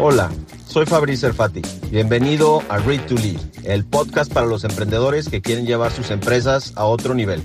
[0.00, 0.30] Hola,
[0.68, 1.60] soy Fabrice Erfati.
[1.90, 6.72] Bienvenido a Read to Lead, el podcast para los emprendedores que quieren llevar sus empresas
[6.76, 7.42] a otro nivel.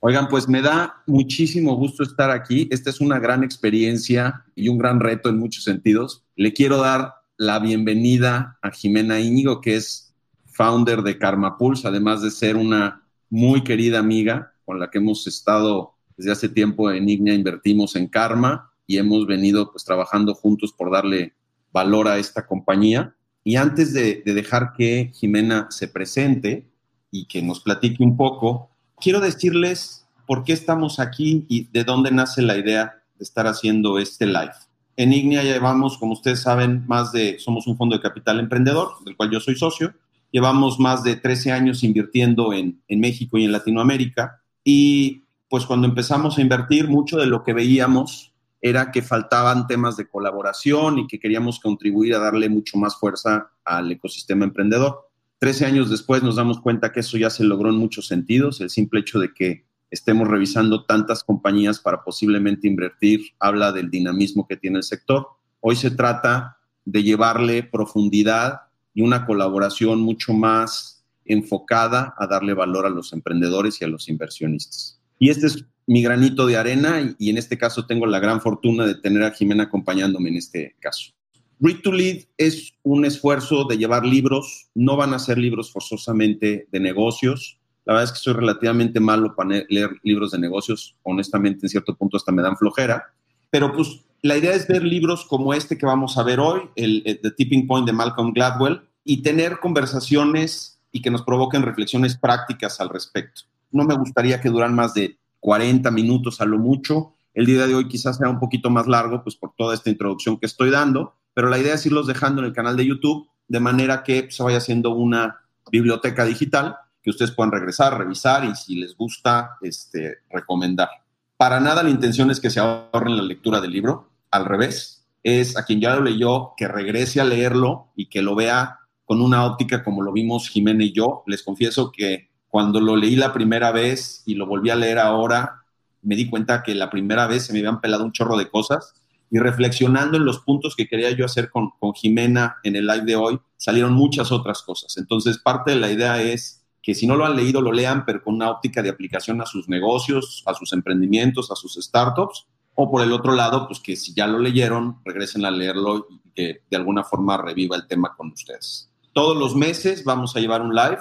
[0.00, 2.66] Oigan, pues me da muchísimo gusto estar aquí.
[2.72, 6.24] Esta es una gran experiencia y un gran reto en muchos sentidos.
[6.34, 10.12] Le quiero dar la bienvenida a Jimena Íñigo, que es
[10.46, 15.28] founder de Karma Pulse, además de ser una muy querida amiga con la que hemos
[15.28, 20.72] estado desde hace tiempo en Ignea, invertimos en Karma y hemos venido pues trabajando juntos
[20.72, 21.34] por darle
[21.72, 23.14] valor a esta compañía.
[23.42, 26.66] Y antes de, de dejar que Jimena se presente
[27.10, 32.10] y que nos platique un poco, quiero decirles por qué estamos aquí y de dónde
[32.10, 34.52] nace la idea de estar haciendo este live.
[34.96, 39.16] En Ignea llevamos, como ustedes saben, más de, somos un fondo de capital emprendedor, del
[39.16, 39.92] cual yo soy socio.
[40.30, 44.40] Llevamos más de 13 años invirtiendo en, en México y en Latinoamérica.
[44.64, 45.23] Y
[45.54, 50.08] pues cuando empezamos a invertir, mucho de lo que veíamos era que faltaban temas de
[50.08, 55.08] colaboración y que queríamos contribuir a darle mucho más fuerza al ecosistema emprendedor.
[55.38, 58.60] Trece años después nos damos cuenta que eso ya se logró en muchos sentidos.
[58.60, 64.48] El simple hecho de que estemos revisando tantas compañías para posiblemente invertir habla del dinamismo
[64.48, 65.28] que tiene el sector.
[65.60, 72.86] Hoy se trata de llevarle profundidad y una colaboración mucho más enfocada a darle valor
[72.86, 75.00] a los emprendedores y a los inversionistas.
[75.18, 78.86] Y este es mi granito de arena y, en este caso tengo la gran fortuna
[78.86, 81.12] de tener a Jimena acompañándome en este caso.
[81.60, 86.66] Read to Lead es un esfuerzo de llevar libros, no van a ser libros forzosamente
[86.70, 87.58] de negocios.
[87.84, 91.94] La verdad es que soy relativamente malo para leer libros de negocios, honestamente en cierto
[91.94, 93.04] punto hasta me dan flojera,
[93.50, 97.02] pero pues la idea es ver libros como este que vamos a ver hoy, el,
[97.04, 102.16] el The Tipping Point de Malcolm Gladwell, y tener conversaciones y que nos provoquen reflexiones
[102.16, 103.42] prácticas al respecto.
[103.74, 107.14] No me gustaría que duran más de 40 minutos a lo mucho.
[107.34, 110.38] El día de hoy quizás sea un poquito más largo, pues por toda esta introducción
[110.38, 113.60] que estoy dando, pero la idea es irlos dejando en el canal de YouTube de
[113.60, 115.40] manera que se vaya haciendo una
[115.70, 120.88] biblioteca digital que ustedes puedan regresar, revisar y si les gusta, este, recomendar.
[121.36, 125.56] Para nada la intención es que se ahorren la lectura del libro, al revés, es
[125.56, 129.44] a quien ya lo leyó que regrese a leerlo y que lo vea con una
[129.44, 131.24] óptica como lo vimos Jimena y yo.
[131.26, 135.64] Les confieso que cuando lo leí la primera vez y lo volví a leer ahora,
[136.02, 138.94] me di cuenta que la primera vez se me habían pelado un chorro de cosas
[139.28, 143.06] y reflexionando en los puntos que quería yo hacer con, con Jimena en el live
[143.06, 144.96] de hoy, salieron muchas otras cosas.
[144.98, 148.22] Entonces, parte de la idea es que si no lo han leído, lo lean, pero
[148.22, 152.46] con una óptica de aplicación a sus negocios, a sus emprendimientos, a sus startups.
[152.76, 156.30] O por el otro lado, pues que si ya lo leyeron, regresen a leerlo y
[156.30, 158.92] que de alguna forma reviva el tema con ustedes.
[159.12, 160.98] Todos los meses vamos a llevar un live.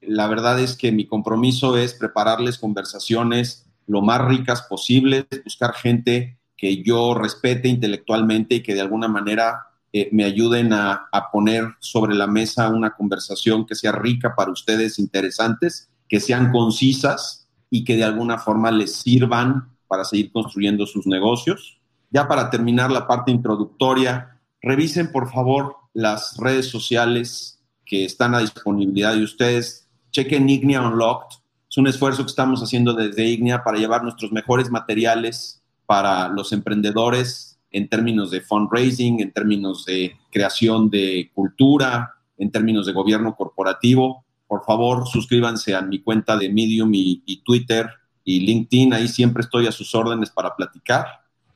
[0.00, 6.38] La verdad es que mi compromiso es prepararles conversaciones lo más ricas posibles, buscar gente
[6.56, 11.64] que yo respete intelectualmente y que de alguna manera eh, me ayuden a, a, poner
[11.78, 17.84] sobre la mesa una conversación que sea rica para ustedes, interesantes, que sean concisas y
[17.84, 21.78] que de alguna forma les sirvan para seguir construyendo sus negocios.
[22.10, 28.40] Ya para terminar la parte introductoria, revisen por favor las redes sociales que están a
[28.40, 29.87] disponibilidad de ustedes.
[30.10, 31.38] Chequen Ignea Unlocked.
[31.70, 36.52] Es un esfuerzo que estamos haciendo desde Ignea para llevar nuestros mejores materiales para los
[36.52, 43.36] emprendedores en términos de fundraising, en términos de creación de cultura, en términos de gobierno
[43.36, 44.24] corporativo.
[44.46, 47.88] Por favor, suscríbanse a mi cuenta de Medium y, y Twitter
[48.24, 48.94] y LinkedIn.
[48.94, 51.06] Ahí siempre estoy a sus órdenes para platicar.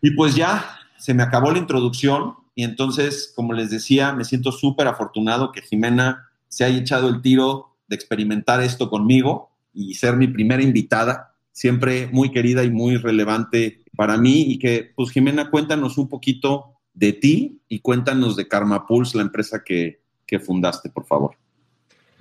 [0.03, 4.53] Y pues ya, se me acabó la introducción y entonces, como les decía, me siento
[4.53, 10.28] súper afortunado que Jimena se haya echado el tiro experimentar esto conmigo y ser mi
[10.28, 15.98] primera invitada, siempre muy querida y muy relevante para mí y que, pues Jimena, cuéntanos
[15.98, 21.04] un poquito de ti y cuéntanos de Karma Pulse, la empresa que, que fundaste, por
[21.04, 21.36] favor.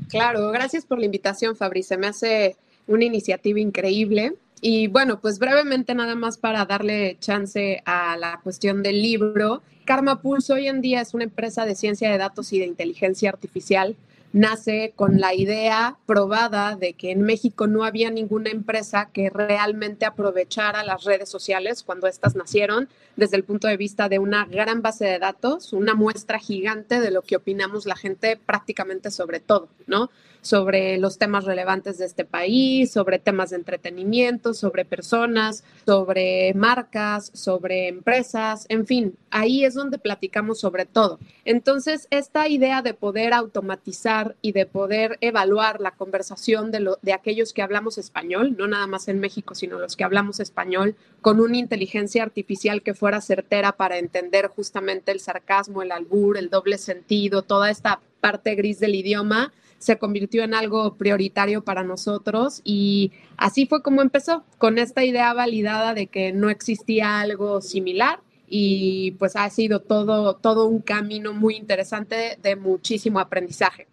[0.09, 1.97] Claro, gracias por la invitación, Fabrice.
[1.97, 2.56] Me hace
[2.88, 4.33] una iniciativa increíble.
[4.62, 9.63] Y bueno, pues brevemente nada más para darle chance a la cuestión del libro.
[9.85, 13.29] Karma Pulse hoy en día es una empresa de ciencia de datos y de inteligencia
[13.29, 13.95] artificial
[14.33, 20.06] nace con la idea probada de que en México no había ninguna empresa que realmente
[20.06, 24.81] aprovechara las redes sociales cuando éstas nacieron desde el punto de vista de una gran
[24.81, 29.68] base de datos, una muestra gigante de lo que opinamos la gente prácticamente sobre todo,
[29.86, 30.10] ¿no?
[30.41, 37.31] Sobre los temas relevantes de este país, sobre temas de entretenimiento, sobre personas, sobre marcas,
[37.33, 41.19] sobre empresas, en fin, ahí es donde platicamos sobre todo.
[41.45, 47.13] Entonces, esta idea de poder automatizar y de poder evaluar la conversación de, lo, de
[47.13, 51.39] aquellos que hablamos español, no nada más en México, sino los que hablamos español, con
[51.39, 56.77] una inteligencia artificial que fuera certera para entender justamente el sarcasmo, el albur, el doble
[56.77, 59.51] sentido, toda esta parte gris del idioma,
[59.81, 65.33] se convirtió en algo prioritario para nosotros y así fue como empezó, con esta idea
[65.33, 71.33] validada de que no existía algo similar y pues ha sido todo, todo un camino
[71.33, 73.88] muy interesante de muchísimo aprendizaje.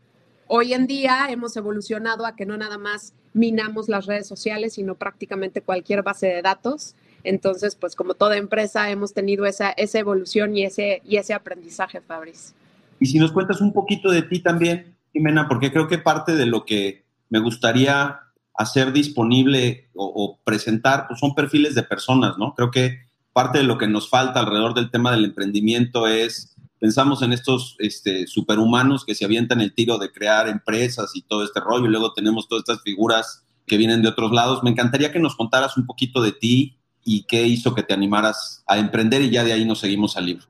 [0.47, 4.95] Hoy en día hemos evolucionado a que no nada más minamos las redes sociales, sino
[4.95, 6.97] prácticamente cualquier base de datos.
[7.25, 12.03] Entonces, pues como toda empresa hemos tenido esa, esa evolución y ese, y ese aprendizaje,
[12.03, 12.55] Fabriz.
[13.01, 16.47] Y si nos cuentas un poquito de ti también, Jimena, porque creo que parte de
[16.47, 18.21] lo que me gustaría
[18.55, 22.55] hacer disponible o, presentar pues son perfiles de personas, ¿no?
[22.55, 22.99] Creo que
[23.33, 27.77] parte de lo que nos falta alrededor del tema del emprendimiento es, pensamos en estos
[27.79, 31.91] este, superhumanos que se avientan el tiro de crear empresas y todo este rollo, y
[31.91, 34.65] luego tenemos todas estas figuras que vienen de otros lados.
[34.65, 38.65] Me encantaría que nos contaras un poquito de ti y qué hizo que te animaras
[38.67, 40.47] a emprender y ya de ahí nos seguimos al libro.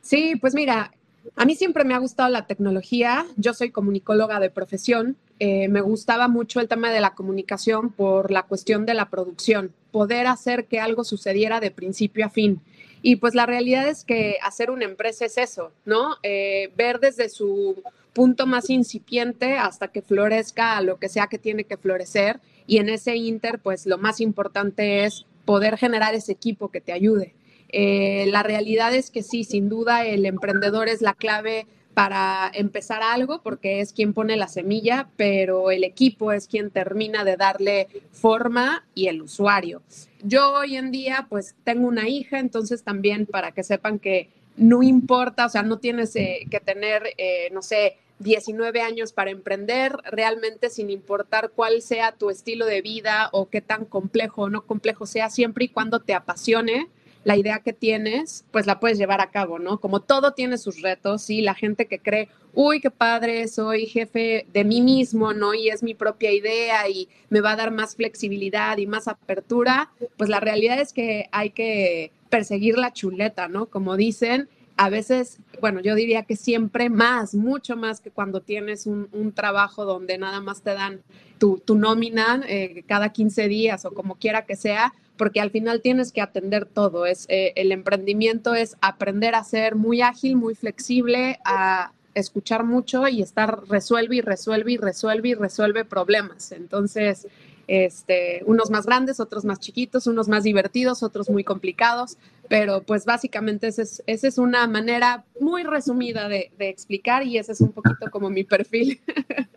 [0.00, 0.92] Sí, pues mira,
[1.34, 3.26] a mí siempre me ha gustado la tecnología.
[3.36, 5.16] Yo soy comunicóloga de profesión.
[5.38, 9.72] Eh, me gustaba mucho el tema de la comunicación por la cuestión de la producción,
[9.90, 12.60] poder hacer que algo sucediera de principio a fin.
[13.02, 16.16] Y pues la realidad es que hacer una empresa es eso, ¿no?
[16.22, 17.82] Eh, ver desde su
[18.12, 22.40] punto más incipiente hasta que florezca lo que sea que tiene que florecer.
[22.66, 26.92] Y en ese inter, pues lo más importante es poder generar ese equipo que te
[26.92, 27.34] ayude.
[27.68, 33.02] Eh, la realidad es que sí, sin duda el emprendedor es la clave para empezar
[33.02, 37.88] algo porque es quien pone la semilla, pero el equipo es quien termina de darle
[38.12, 39.82] forma y el usuario.
[40.22, 44.82] Yo hoy en día pues tengo una hija, entonces también para que sepan que no
[44.82, 49.96] importa, o sea, no tienes eh, que tener, eh, no sé, 19 años para emprender,
[50.10, 54.66] realmente sin importar cuál sea tu estilo de vida o qué tan complejo o no
[54.66, 56.88] complejo sea, siempre y cuando te apasione,
[57.26, 59.80] la idea que tienes, pues la puedes llevar a cabo, ¿no?
[59.80, 64.46] Como todo tiene sus retos, y la gente que cree, uy, qué padre, soy jefe
[64.52, 65.52] de mí mismo, ¿no?
[65.52, 69.90] Y es mi propia idea y me va a dar más flexibilidad y más apertura,
[70.16, 73.66] pues la realidad es que hay que perseguir la chuleta, ¿no?
[73.66, 78.86] Como dicen, a veces, bueno, yo diría que siempre más, mucho más que cuando tienes
[78.86, 81.00] un, trabajo donde nada más te dan
[81.38, 86.12] tu, nómina eh, cada 15 días o como quiera que sea, porque al final tienes
[86.12, 87.06] que atender todo.
[87.06, 93.08] Es, eh, el emprendimiento es aprender a ser muy ágil, muy flexible, a escuchar mucho
[93.08, 96.52] y estar resuelve y resuelve y resuelve y resuelve problemas.
[96.52, 97.26] Entonces,
[97.66, 102.16] este, unos más grandes, otros más chiquitos, unos más divertidos, otros muy complicados,
[102.48, 107.72] pero pues básicamente esa es, una manera muy resumida de explicar y ese es un
[107.72, 109.00] poquito como mi perfil.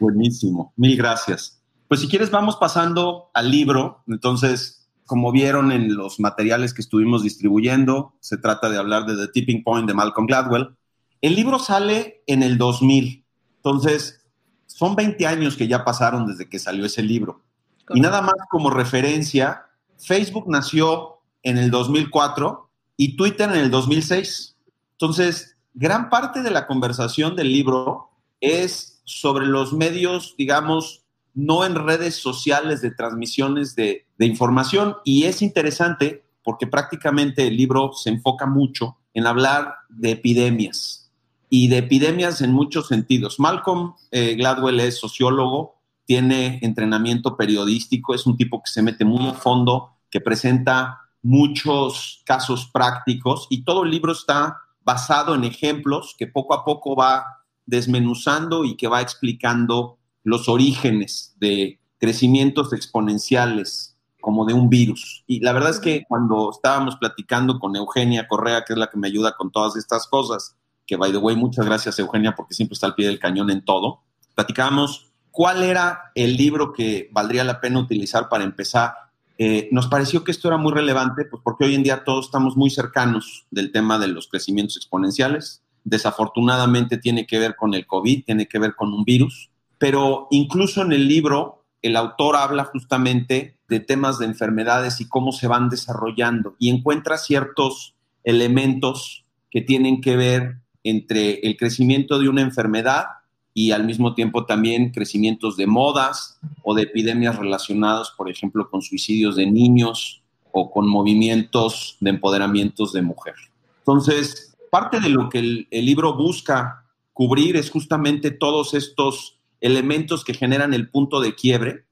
[0.00, 1.61] Buenísimo, mil gracias.
[1.92, 4.02] Pues si quieres vamos pasando al libro.
[4.08, 9.30] Entonces, como vieron en los materiales que estuvimos distribuyendo, se trata de hablar de The
[9.30, 10.74] Tipping Point de Malcolm Gladwell.
[11.20, 13.26] El libro sale en el 2000.
[13.56, 14.24] Entonces,
[14.64, 17.42] son 20 años que ya pasaron desde que salió ese libro.
[17.90, 19.66] Y nada más como referencia,
[19.98, 24.56] Facebook nació en el 2004 y Twitter en el 2006.
[24.92, 28.08] Entonces, gran parte de la conversación del libro
[28.40, 31.01] es sobre los medios, digamos,
[31.34, 34.96] no en redes sociales de transmisiones de, información.
[35.04, 41.10] Y es interesante porque prácticamente el libro se enfoca mucho en hablar de epidemias
[41.50, 43.40] y de epidemias en muchos sentidos.
[43.40, 45.74] Malcolm eh, Gladwell es sociólogo,
[46.04, 52.22] tiene entrenamiento periodístico, es un tipo que se mete muy a fondo, que presenta muchos
[52.24, 57.42] casos prácticos y todo el libro está basado en ejemplos que poco a poco va
[57.66, 65.24] desmenuzando y que va explicando los orígenes de crecimientos exponenciales como de un virus.
[65.26, 68.96] Y la verdad es que cuando estábamos platicando con Eugenia Correa, que es la que
[68.96, 72.74] me ayuda con todas estas cosas, que by the way, muchas gracias Eugenia porque siempre
[72.74, 74.00] está al pie del cañón en todo,
[74.34, 78.94] platicábamos cuál era el libro que valdría la pena utilizar para empezar.
[79.38, 82.56] Eh, nos pareció que esto era muy relevante, pues porque hoy en día todos estamos
[82.56, 85.62] muy cercanos del tema de los crecimientos exponenciales.
[85.84, 89.50] Desafortunadamente tiene que ver con el COVID, tiene que ver con un virus,
[89.82, 95.32] pero incluso en el libro el autor habla justamente de temas de enfermedades y cómo
[95.32, 102.28] se van desarrollando y encuentra ciertos elementos que tienen que ver entre el crecimiento de
[102.28, 103.06] una enfermedad
[103.54, 108.82] y al mismo tiempo también crecimientos de modas o de epidemias relacionadas, por ejemplo, con
[108.82, 110.22] suicidios de niños
[110.52, 113.34] o con movimientos de empoderamientos de mujer.
[113.78, 120.24] Entonces, parte de lo que el, el libro busca cubrir es justamente todos estos elementos
[120.24, 121.86] que generan el punto de quiebre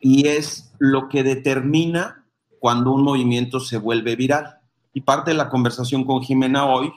[0.00, 2.26] y es lo que determina
[2.58, 4.58] cuando un movimiento se vuelve viral.
[4.92, 6.90] Y parte de la conversación con Jimena hoy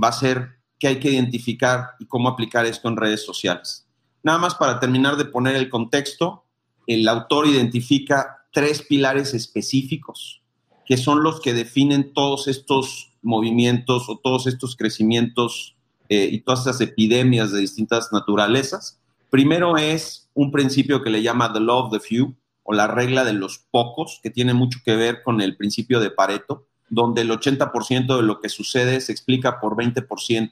[0.00, 3.88] va a ser qué hay que identificar y cómo aplicar esto en redes sociales.
[4.22, 6.44] Nada más para terminar de poner el contexto,
[6.86, 10.42] el autor identifica tres pilares específicos
[10.84, 15.76] que son los que definen todos estos movimientos o todos estos crecimientos
[16.08, 19.00] eh, y todas estas epidemias de distintas naturalezas.
[19.32, 23.24] Primero es un principio que le llama the law of the few o la regla
[23.24, 27.30] de los pocos, que tiene mucho que ver con el principio de Pareto, donde el
[27.30, 30.50] 80% de lo que sucede se explica por 20%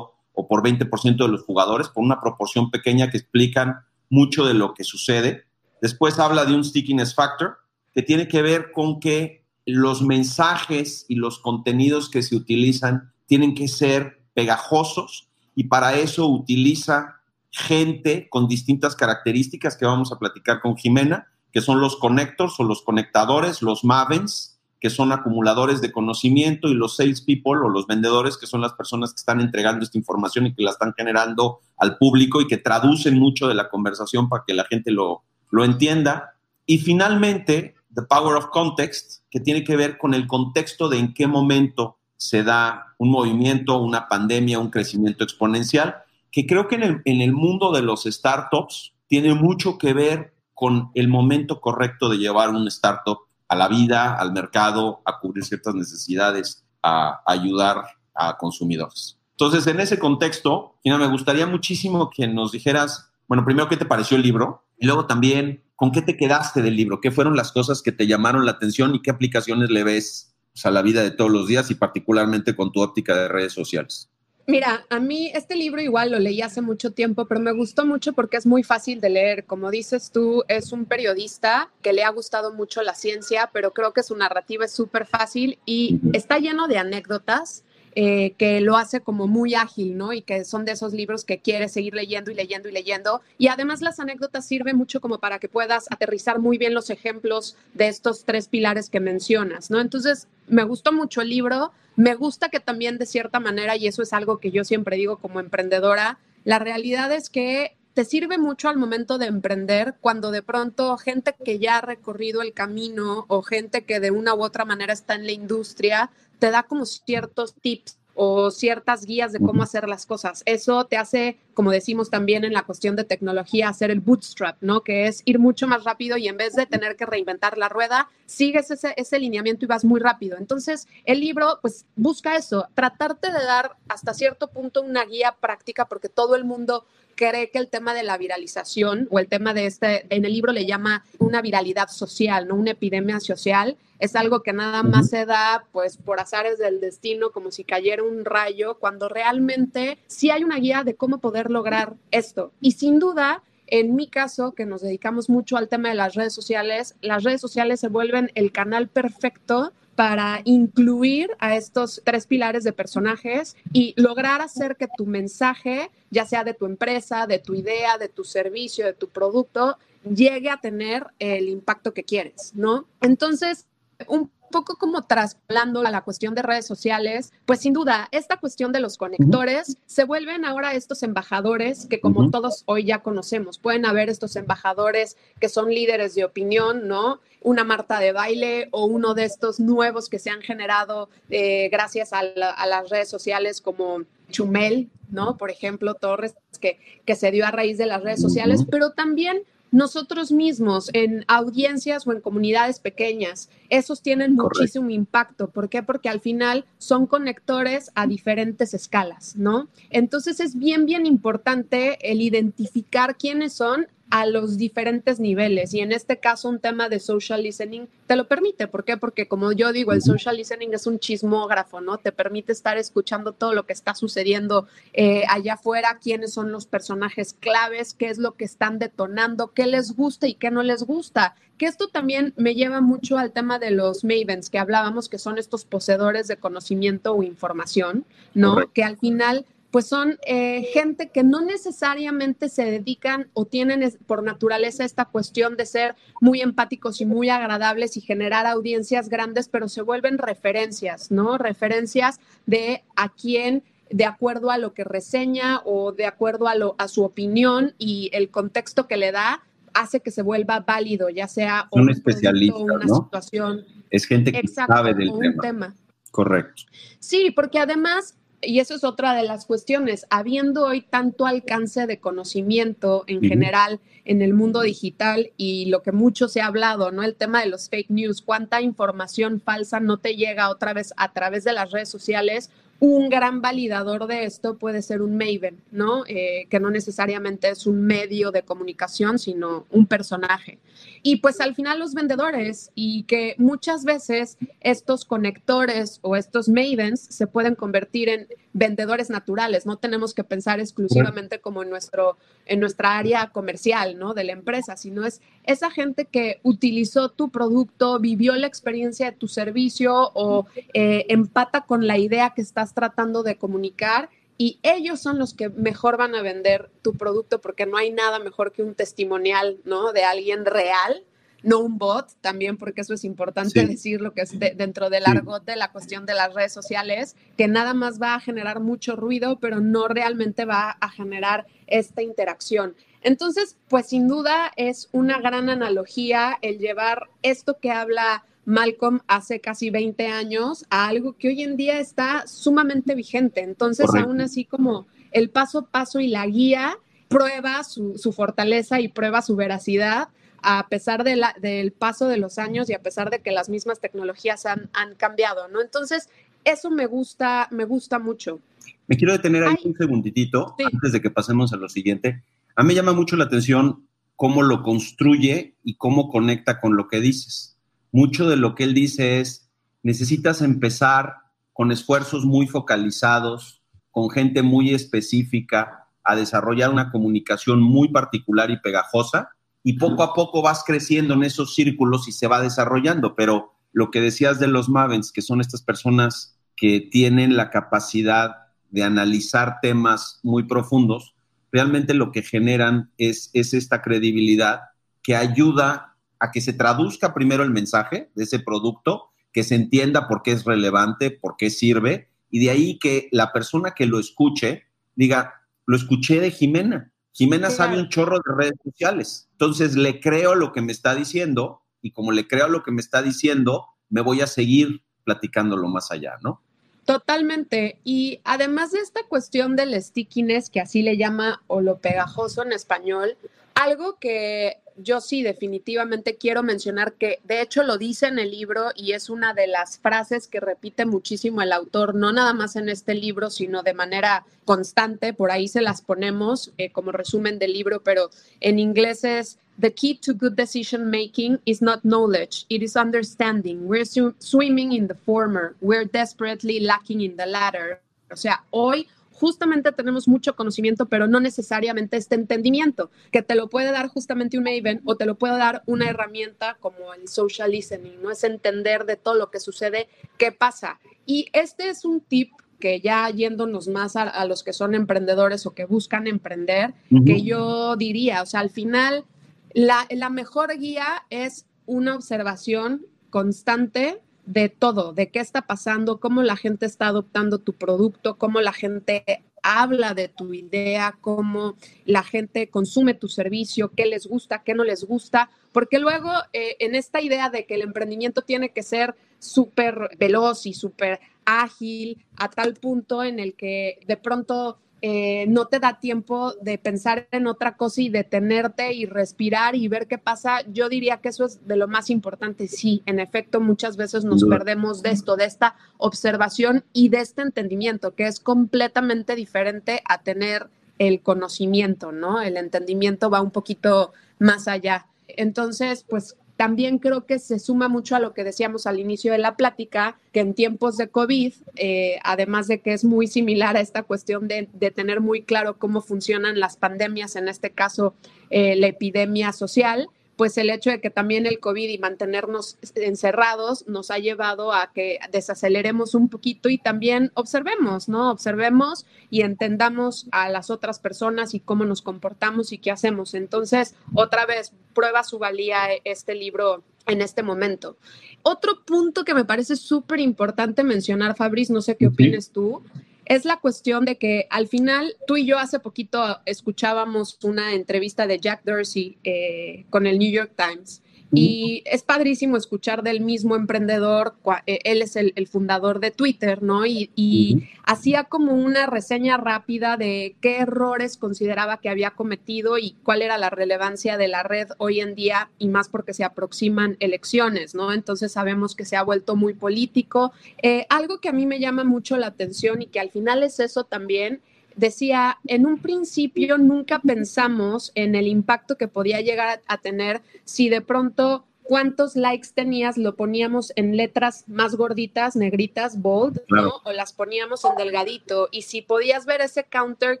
[0.32, 4.72] o por 20% de los jugadores, por una proporción pequeña que explican mucho de lo
[4.72, 5.44] que sucede.
[5.82, 7.58] Después habla de un stickiness factor,
[7.92, 13.54] que tiene que ver con que los mensajes y los contenidos que se utilizan tienen
[13.54, 17.20] que ser pegajosos y para eso utiliza
[17.54, 22.64] gente con distintas características que vamos a platicar con Jimena, que son los connectors o
[22.64, 28.36] los conectadores, los mavens, que son acumuladores de conocimiento, y los salespeople o los vendedores,
[28.36, 31.96] que son las personas que están entregando esta información y que la están generando al
[31.96, 36.34] público y que traducen mucho de la conversación para que la gente lo, lo entienda.
[36.66, 41.14] Y finalmente, The Power of Context, que tiene que ver con el contexto de en
[41.14, 46.03] qué momento se da un movimiento, una pandemia, un crecimiento exponencial,
[46.34, 51.06] que creo que en el, mundo de los startups tiene mucho que ver con el
[51.06, 56.66] momento correcto de llevar un startup a la vida, al mercado, a cubrir ciertas necesidades,
[56.82, 57.84] a, ayudar
[58.16, 59.16] a consumidores.
[59.30, 64.16] Entonces, en ese contexto, me gustaría muchísimo que nos dijeras, bueno, primero, ¿qué te pareció
[64.16, 64.64] el libro?
[64.76, 67.00] Y luego también, ¿con qué te quedaste del libro?
[67.00, 70.66] ¿Qué fueron las cosas que te llamaron la atención y qué aplicaciones le ves pues,
[70.66, 74.10] a la vida de todos los días y particularmente con tu óptica de redes sociales?
[74.46, 78.12] Mira, a mí este libro igual lo leí hace mucho tiempo, pero me gustó mucho
[78.12, 79.44] porque es muy fácil de leer.
[79.44, 83.92] Como dices tú, es un periodista que le ha gustado mucho la ciencia, pero creo
[83.92, 87.63] que su narrativa es súper fácil y está lleno de anécdotas
[87.96, 90.12] eh, que lo hace como muy ágil, ¿no?
[90.12, 93.20] Y que son de esos libros que quieres seguir leyendo y leyendo y leyendo.
[93.38, 97.56] Y además las anécdotas sirven mucho como para que puedas aterrizar muy bien los ejemplos
[97.74, 99.80] de estos tres pilares que mencionas, ¿no?
[99.80, 101.72] Entonces, me gustó mucho el libro.
[101.96, 105.18] Me gusta que también de cierta manera, y eso es algo que yo siempre digo
[105.18, 110.42] como emprendedora, la realidad es que te sirve mucho al momento de emprender cuando de
[110.42, 114.64] pronto gente que ya ha recorrido el camino o gente que de una u otra
[114.64, 119.62] manera está en la industria te da como ciertos tips o ciertas guías de cómo
[119.62, 120.42] hacer las cosas.
[120.46, 124.82] Eso te hace, como decimos también en la cuestión de tecnología, hacer el bootstrap, ¿no?
[124.82, 128.08] Que es ir mucho más rápido y en vez de tener que reinventar la rueda,
[128.34, 130.36] sigues ese, ese lineamiento y vas muy rápido.
[130.36, 135.86] Entonces, el libro, pues, busca eso, tratarte de dar hasta cierto punto una guía práctica,
[135.86, 139.66] porque todo el mundo cree que el tema de la viralización o el tema de
[139.66, 142.56] este, en el libro le llama una viralidad social, ¿no?
[142.56, 147.30] Una epidemia social, es algo que nada más se da pues por azares del destino,
[147.30, 151.94] como si cayera un rayo, cuando realmente sí hay una guía de cómo poder lograr
[152.10, 152.52] esto.
[152.60, 153.42] Y sin duda,
[153.74, 157.40] en mi caso, que nos dedicamos mucho al tema de las redes sociales, las redes
[157.40, 163.92] sociales se vuelven el canal perfecto para incluir a estos tres pilares de personajes y
[163.96, 168.22] lograr hacer que tu mensaje, ya sea de tu empresa, de tu idea, de tu
[168.22, 172.86] servicio, de tu producto, llegue a tener el impacto que quieres, ¿no?
[173.00, 173.66] Entonces,
[174.06, 178.70] un poco como trasplando a la cuestión de redes sociales, pues sin duda, esta cuestión
[178.70, 183.84] de los conectores se vuelven ahora estos embajadores que como todos hoy ya conocemos, pueden
[183.84, 187.18] haber estos embajadores que son líderes de opinión, ¿no?
[187.42, 192.12] Una Marta de baile o uno de estos nuevos que se han generado eh, gracias
[192.12, 195.36] a, las redes sociales como Chumel, ¿no?
[195.36, 199.42] Por ejemplo, Torres, que, que se dio a raíz de las redes sociales, pero también
[199.74, 205.50] nosotros mismos en audiencias o en comunidades pequeñas, esos tienen muchísimo impacto.
[205.50, 205.82] ¿Por qué?
[205.82, 209.66] Porque al final son conectores a diferentes escalas, ¿no?
[209.90, 215.74] Entonces es bien, bien importante el identificar quiénes son a los diferentes niveles.
[215.74, 218.68] Y en este caso, un tema de social listening te lo permite.
[218.68, 218.96] ¿Por qué?
[218.96, 221.98] Porque como yo digo, el social listening es un chismógrafo, ¿no?
[221.98, 226.66] Te permite estar escuchando todo lo que está sucediendo eh, allá afuera, quiénes son los
[226.66, 230.84] personajes claves, qué es lo que están detonando, qué les gusta y qué no les
[230.84, 231.34] gusta.
[231.58, 235.38] Que esto también me lleva mucho al tema de los mavens que hablábamos, que son
[235.38, 238.72] estos poseedores de conocimiento o información, ¿no?
[238.72, 244.22] Que al final pues son eh, gente que no necesariamente se dedican o tienen por
[244.22, 249.68] naturaleza esta cuestión de ser muy empáticos y muy agradables y generar audiencias grandes, pero
[249.68, 251.38] se vuelven referencias, ¿no?
[251.38, 256.76] Referencias de a quién de acuerdo a lo que reseña o de acuerdo a, lo,
[256.78, 261.26] a su opinión y el contexto que le da hace que se vuelva válido, ya
[261.26, 263.64] sea un, especialista, una situación.
[263.90, 265.10] Es gente que sabe del
[265.42, 265.74] tema.
[266.12, 266.62] Correcto.
[267.00, 268.14] Sí, porque además
[268.46, 273.80] y eso es otra de las cuestiones, habiendo hoy tanto alcance de conocimiento en general
[274.04, 277.02] en el mundo digital y lo que mucho se ha hablado, ¿no?
[277.02, 281.12] El tema de los fake news, cuánta información falsa no te llega otra vez a
[281.12, 286.04] través de las redes sociales un gran validador de esto puede ser un Maven, ¿no?
[286.06, 290.58] Eh, que no necesariamente es un medio de comunicación, sino un personaje.
[291.02, 297.00] Y pues al final los vendedores y que muchas veces estos conectores o estos Mavens
[297.00, 299.66] se pueden convertir en vendedores naturales.
[299.66, 304.14] No tenemos que pensar exclusivamente como en, nuestro, en nuestra área comercial, ¿no?
[304.14, 309.16] De la empresa, sino es esa gente que utilizó tu producto, vivió la experiencia de
[309.16, 314.08] tu servicio o eh, empata con la idea que estás tratando de comunicar
[314.38, 318.20] y ellos son los que mejor van a vender tu producto porque no hay nada
[318.20, 319.92] mejor que un testimonial, ¿no?
[319.92, 321.02] De alguien real,
[321.44, 325.44] no un bot también, porque eso es importante decir lo que es dentro del argot
[325.44, 329.38] de la cuestión de las redes sociales, que nada más va a generar mucho ruido,
[329.38, 332.74] pero no realmente va a generar esta interacción.
[333.02, 339.40] Entonces, pues sin duda es una gran analogía el llevar esto que habla Malcolm hace
[339.40, 343.42] casi 20 años a algo que hoy en día está sumamente vigente.
[343.42, 348.88] Entonces, aún así como el paso a paso y la guía prueba su, fortaleza y
[348.88, 350.08] prueba su veracidad
[350.44, 353.48] a pesar de la, del paso de los años y a pesar de que las
[353.48, 355.62] mismas tecnologías han, cambiado, ¿no?
[355.62, 356.10] Entonces,
[356.44, 358.40] eso me gusta, me gusta mucho.
[358.86, 362.22] Me quiero detener ahí un segunditito antes de que pasemos a lo siguiente.
[362.54, 366.88] A mí me llama mucho la atención cómo lo construye y cómo conecta con lo
[366.88, 367.56] que dices.
[367.90, 369.50] Mucho de lo que él dice es,
[369.82, 371.16] necesitas empezar
[371.54, 378.60] con esfuerzos muy focalizados, con gente muy específica, a desarrollar una comunicación muy particular y
[378.60, 379.33] pegajosa,
[379.64, 383.16] y poco a poco vas creciendo en esos círculos y se va desarrollando.
[383.16, 388.36] Pero lo que decías de los Mavens, que son estas personas que tienen la capacidad
[388.70, 391.14] de analizar temas muy profundos,
[391.50, 394.60] realmente lo que generan es, es esta credibilidad
[395.02, 400.08] que ayuda a que se traduzca primero el mensaje de ese producto, que se entienda
[400.08, 403.98] por qué es relevante, por qué sirve, y de ahí que la persona que lo
[403.98, 405.34] escuche diga,
[405.66, 406.92] lo escuché de Jimena.
[407.14, 409.28] Jimena sabe un chorro de redes sociales.
[409.32, 412.80] Entonces le creo lo que me está diciendo y como le creo lo que me
[412.80, 416.42] está diciendo, me voy a seguir platicándolo más allá, ¿no?
[416.84, 417.78] Totalmente.
[417.84, 422.52] Y además de esta cuestión del stickiness, que así le llama, o lo pegajoso en
[422.52, 423.16] español,
[423.54, 428.70] algo que yo sí definitivamente quiero mencionar que de hecho lo dice en el libro
[428.74, 432.68] y es una de las frases que repite muchísimo el autor, no nada más en
[432.68, 437.52] este libro, sino de manera constante, por ahí se las ponemos eh, como resumen del
[437.52, 442.60] libro, pero en inglés es The key to good decision making is not knowledge, it
[442.60, 443.68] is understanding.
[443.68, 443.86] We're
[444.18, 447.80] swimming in the former, we're desperately lacking in the latter.
[448.10, 453.48] O sea, hoy justamente tenemos mucho conocimiento, pero no necesariamente este entendimiento, que te lo
[453.48, 457.52] puede dar justamente un Maven o te lo puede dar una herramienta como el social
[457.52, 458.10] listening, ¿no?
[458.10, 460.80] Es entender de todo lo que sucede, qué pasa.
[461.06, 465.54] Y este es un tip que ya yéndonos más a, los que son emprendedores o
[465.54, 466.74] que buscan emprender,
[467.04, 469.04] que yo diría, o sea, al final,
[469.52, 476.22] la, la mejor guía es una observación constante de todo, de qué está pasando, cómo
[476.22, 482.02] la gente está adoptando tu producto, cómo la gente habla de tu idea, cómo la
[482.02, 486.74] gente consume tu servicio, qué les gusta, qué no les gusta, porque luego eh, en
[486.74, 492.30] esta idea de que el emprendimiento tiene que ser súper veloz y súper ágil a
[492.30, 497.26] tal punto en el que de pronto eh, no te da tiempo de pensar en
[497.26, 501.48] otra cosa y detenerte y respirar y ver qué pasa, yo diría que eso es
[501.48, 502.48] de lo más importante.
[502.48, 507.22] Sí, en efecto, muchas veces nos perdemos de esto, de esta observación y de este
[507.22, 512.20] entendimiento, que es completamente diferente a tener el conocimiento, ¿no?
[512.20, 514.84] El entendimiento va un poquito más allá.
[515.08, 519.18] Entonces, pues también creo que se suma mucho a lo que decíamos al inicio de
[519.18, 523.60] la plática, que en tiempos de COVID, eh, además de que es muy similar a
[523.60, 527.94] esta cuestión de, tener muy claro cómo funcionan las pandemias, en este caso
[528.30, 533.66] eh, la epidemia social, pues el hecho de que también el COVID y mantenernos encerrados
[533.66, 538.10] nos ha llevado a que desaceleremos un poquito y también observemos, ¿no?
[538.10, 543.14] Observemos y entendamos a las otras personas y cómo nos comportamos y qué hacemos.
[543.14, 547.76] Entonces, otra vez, prueba su valía este libro en este momento.
[548.22, 552.62] Otro punto que me parece súper importante mencionar, Fabriz, no sé qué opines tú,
[553.06, 558.06] es la cuestión de que al final tú y yo hace poquito escuchábamos una entrevista
[558.06, 563.36] de Jack Dorsey eh, con el New York Times y es padrísimo escuchar del mismo
[563.36, 564.14] emprendedor,
[564.46, 566.66] eh, él es el, fundador de Twitter, ¿no?
[566.66, 573.00] Y, hacía como una reseña rápida de qué errores consideraba que había cometido y cuál
[573.00, 577.54] era la relevancia de la red hoy en día y más porque se aproximan elecciones,
[577.54, 577.72] ¿no?
[577.72, 580.12] Entonces sabemos que se ha vuelto muy político.
[580.42, 583.40] Eh, algo que a mí me llama mucho la atención y que al final es
[583.40, 584.20] eso también
[584.56, 590.48] decía, en un principio nunca pensamos en el impacto que podía llegar a, tener si
[590.48, 596.60] de pronto cuántos likes tenías, lo poníamos en letras más gorditas, negritas, bold, ¿no?
[596.64, 598.28] O las poníamos en delgadito.
[598.30, 600.00] Y si podías ver ese counter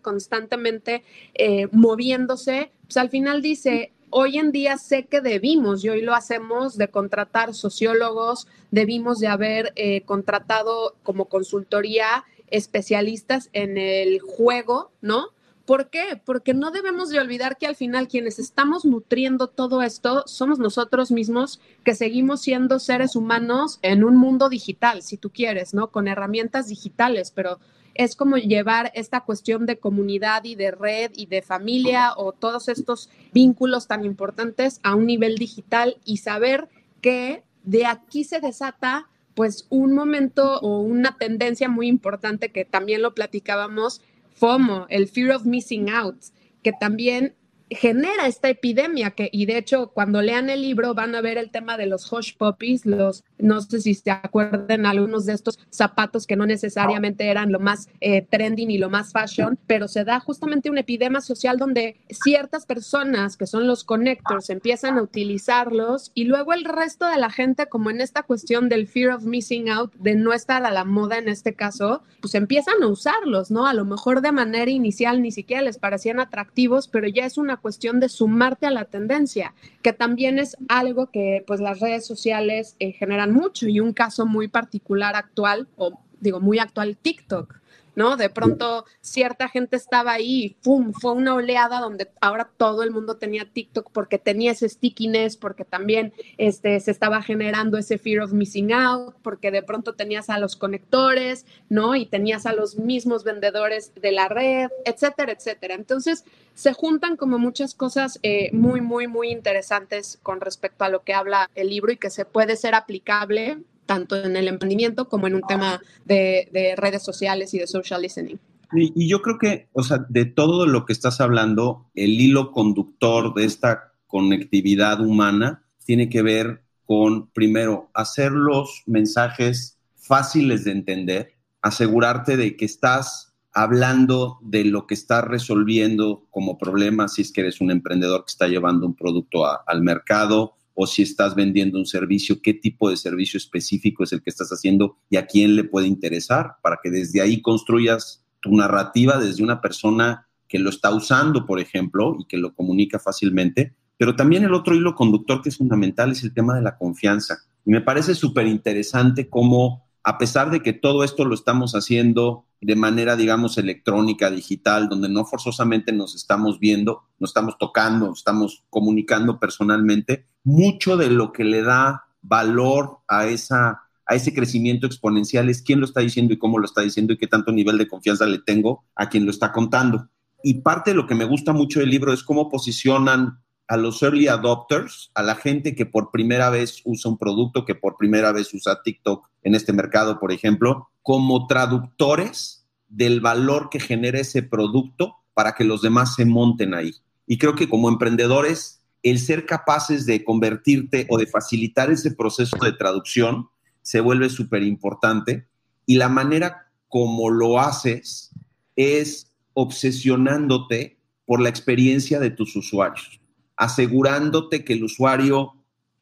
[0.00, 6.00] constantemente eh, moviéndose, pues al final dice, hoy en día sé que debimos, y hoy
[6.00, 14.20] lo hacemos, de contratar sociólogos, debimos de haber eh, contratado como consultoría especialistas en el
[14.20, 15.28] juego, ¿no?
[15.66, 16.20] ¿Por qué?
[16.22, 21.10] Porque no debemos de olvidar que al final quienes estamos nutriendo todo esto somos nosotros
[21.10, 25.90] mismos que seguimos siendo seres humanos en un mundo digital, si tú quieres, ¿no?
[25.90, 27.60] Con herramientas digitales, pero
[27.94, 32.68] es como llevar esta cuestión de comunidad y de red y de familia o todos
[32.68, 36.68] estos vínculos tan importantes a un nivel digital y saber
[37.00, 43.02] que de aquí se desata pues un momento o una tendencia muy importante que también
[43.02, 44.00] lo platicábamos,
[44.34, 46.16] FOMO, el Fear of Missing Out,
[46.62, 47.34] que también
[47.70, 51.50] genera esta epidemia que, y de hecho, cuando lean el libro van a ver el
[51.50, 56.26] tema de los hush puppies, los, no sé si se acuerdan algunos de estos zapatos
[56.26, 60.20] que no necesariamente eran lo más eh, trending y lo más fashion, pero se da
[60.20, 66.24] justamente una epidemia social donde ciertas personas que son los connectors empiezan a utilizarlos y
[66.24, 69.92] luego el resto de la gente, como en esta cuestión del fear of missing out,
[69.94, 73.66] de no estar a la moda en este caso, pues empiezan a usarlos, ¿no?
[73.66, 77.53] A lo mejor de manera inicial ni siquiera les parecían atractivos, pero ya es una
[77.56, 82.76] cuestión de sumarte a la tendencia, que también es algo que pues las redes sociales
[82.78, 87.63] eh, generan mucho y un caso muy particular actual, o digo muy actual, TikTok.
[87.94, 88.16] ¿No?
[88.16, 90.92] De pronto cierta gente estaba ahí y ¡pum!
[90.92, 95.64] Fue una oleada donde ahora todo el mundo tenía TikTok porque tenía ese stickiness, porque
[95.64, 100.38] también este, se estaba generando ese fear of missing out, porque de pronto tenías a
[100.38, 101.94] los conectores, ¿no?
[101.94, 105.74] Y tenías a los mismos vendedores de la red, etcétera, etcétera.
[105.74, 111.02] Entonces se juntan como muchas cosas eh, muy, muy, muy interesantes con respecto a lo
[111.02, 115.26] que habla el libro y que se puede ser aplicable tanto en el emprendimiento como
[115.26, 118.38] en un tema de, redes sociales y de social listening.
[118.72, 123.34] Y, yo creo que, o sea, de todo lo que estás hablando, el hilo conductor
[123.34, 131.34] de esta conectividad humana tiene que ver con, primero, hacer los mensajes fáciles de entender,
[131.62, 137.42] asegurarte de que estás hablando de lo que estás resolviendo como problema, si es que
[137.42, 141.86] eres un emprendedor que está llevando un producto al mercado, o si estás vendiendo un
[141.86, 145.64] servicio, qué tipo de servicio específico es el que estás haciendo y a quién le
[145.64, 150.94] puede interesar, para que desde ahí construyas tu narrativa desde una persona que lo está
[150.94, 153.74] usando, por ejemplo, y que lo comunica fácilmente.
[153.96, 157.38] Pero también el otro hilo conductor que es fundamental es el tema de la confianza.
[157.64, 162.44] Y me parece súper interesante cómo, a pesar de que todo esto lo estamos haciendo
[162.60, 168.64] de manera, digamos, electrónica, digital, donde no forzosamente nos estamos viendo, nos estamos tocando, estamos
[168.70, 175.48] comunicando personalmente, mucho de lo que le da valor a, esa, a ese crecimiento exponencial
[175.48, 177.88] es quién lo está diciendo y cómo lo está diciendo y qué tanto nivel de
[177.88, 180.08] confianza le tengo a quien lo está contando.
[180.42, 184.02] Y parte de lo que me gusta mucho del libro es cómo posicionan a los
[184.02, 188.30] early adopters, a la gente que por primera vez usa un producto, que por primera
[188.30, 194.42] vez usa TikTok en este mercado, por ejemplo, como traductores del valor que genera ese
[194.42, 196.92] producto para que los demás se monten ahí.
[197.26, 202.56] Y creo que como emprendedores, el ser capaces de convertirte o de facilitar ese proceso
[202.56, 203.48] de traducción
[203.82, 205.46] se vuelve súper importante.
[205.86, 208.30] Y la manera como lo haces
[208.74, 213.20] es obsesionándote por la experiencia de tus usuarios
[213.56, 215.54] asegurándote que el usuario,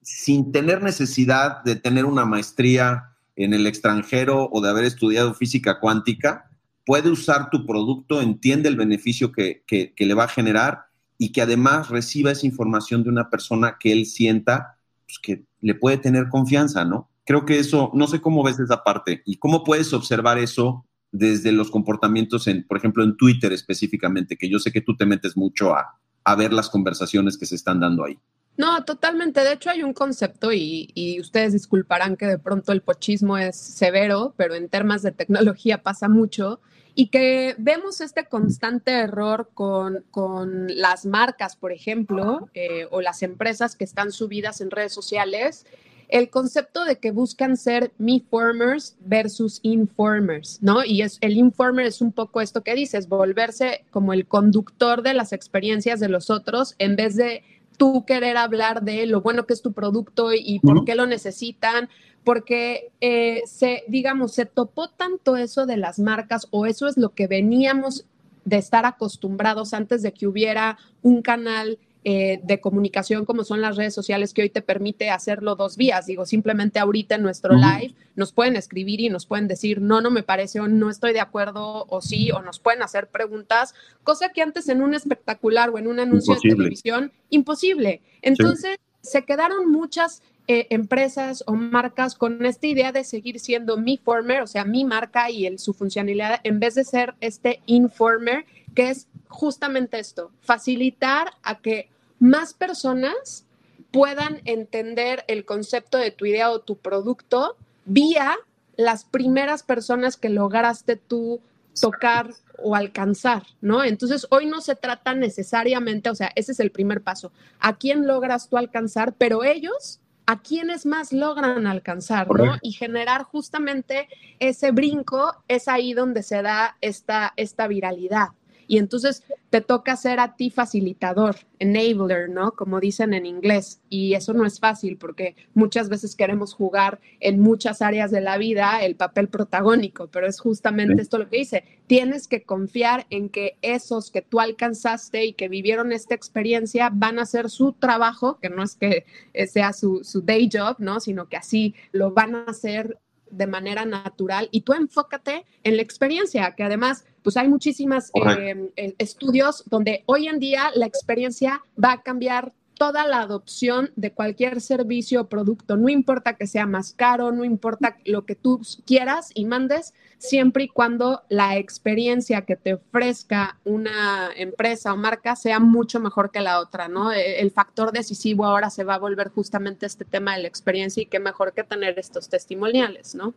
[0.03, 5.81] sin tener necesidad de tener una maestría en el extranjero o de haber estudiado física
[5.81, 6.51] cuántica,
[6.85, 9.63] puede usar tu producto, entiende el beneficio que,
[9.97, 10.87] le va a generar
[11.23, 15.77] y que además reciba esa información de una persona que él sienta pues, que le
[15.77, 17.11] puede tener confianza, ¿no?
[17.25, 21.53] Creo que eso, no sé cómo ves esa parte y cómo puedes observar eso desde
[21.53, 25.37] los comportamientos, en, por ejemplo, en Twitter específicamente, que yo sé que tú te metes
[25.37, 28.19] mucho a, a ver las conversaciones que se están dando ahí.
[28.57, 29.43] No, totalmente.
[29.43, 33.57] De hecho, hay un concepto y, y, ustedes disculparán que de pronto el pochismo es
[33.57, 36.61] severo, pero en temas de tecnología pasa mucho
[36.95, 43.23] y que vemos este constante error con, con las marcas, por ejemplo, eh, o las
[43.23, 45.65] empresas que están subidas en redes sociales
[46.13, 50.85] el concepto de que buscan ser me-formers versus informers, ¿no?
[50.85, 55.15] Y es, el informer es un poco esto que dices, volverse como el conductor de
[55.15, 57.43] las experiencias de los otros en vez de
[57.79, 61.89] tú querer hablar de lo bueno que es tu producto y por qué lo necesitan,
[62.25, 67.11] porque eh, se, digamos, se topó tanto eso de las marcas o eso es lo
[67.11, 68.07] que veníamos
[68.45, 73.77] de estar acostumbrados antes de que hubiera un canal eh, de comunicación como son las
[73.77, 76.07] redes sociales que hoy te permite hacerlo dos vías.
[76.07, 80.11] Digo, simplemente ahorita en nuestro live nos pueden escribir y nos pueden decir, no, no
[80.11, 84.31] me parece o no estoy de acuerdo o sí, o nos pueden hacer preguntas, cosa
[84.31, 88.03] que antes en un espectacular o en un anuncio de televisión, imposible.
[88.21, 93.97] Entonces, se quedaron muchas eh, empresas o marcas con esta idea de seguir siendo mi
[93.97, 98.91] former, o sea, mi marca y su funcionalidad, en vez de ser este informer, que
[98.91, 103.47] es justamente esto, facilitar a que más personas
[103.93, 108.37] puedan entender el concepto de tu idea o tu producto vía
[108.77, 111.41] las primeras personas que lograste tú
[111.81, 113.83] tocar o alcanzar, ¿no?
[113.85, 118.07] Entonces, hoy no se trata necesariamente, o sea, ese es el primer paso, a quién
[118.07, 120.01] logras tú alcanzar, pero ellos,
[120.33, 122.57] a quiénes más logran alcanzar, ¿no?
[122.63, 128.29] Y generar justamente ese brinco, es ahí donde se da esta, esta viralidad.
[128.73, 132.53] Y entonces te toca ser a ti facilitador, enabler, ¿no?
[132.53, 133.83] Como dicen en inglés.
[133.91, 138.39] Y eso no es fácil porque muchas veces queremos jugar en muchas áreas de la
[138.39, 141.65] vida el papel protagónico, pero es justamente esto lo que dice.
[141.87, 147.19] Tienes que confiar en que esos que tú alcanzaste y que vivieron esta experiencia van
[147.19, 149.05] a hacer su trabajo, que no es que
[149.49, 150.99] sea su, su day job, ¿no?
[150.99, 152.99] Sino que así lo van a hacer
[153.33, 158.71] de manera natural y tú enfócate en la experiencia, que además, pues hay muchísimos eh,
[158.77, 164.13] eh, estudios donde hoy en día la experiencia va a cambiar toda la adopción de
[164.13, 168.61] cualquier servicio o producto, no importa que sea más caro, no importa lo que tú
[168.85, 175.37] quieras y mandes, siempre y cuando la experiencia que te ofrezca una empresa o marca
[175.37, 177.13] sea mucho mejor que la otra, ¿no?
[177.13, 181.03] E, el factor decisivo ahora se va a volver justamente este tema de la experiencia
[181.03, 183.33] y qué mejor que tener estos testimoniales, ¿no?